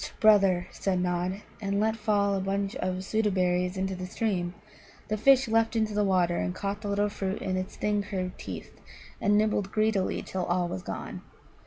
[0.01, 4.55] "Hsst, brother," said Nod, and let fall a bunch of Soota berries into the stream.
[5.09, 8.39] The fish leapt in the water, and caught the little fruit in its thin, curved
[8.39, 8.73] teeth,
[9.21, 11.21] and nibbled greedily till all was gone.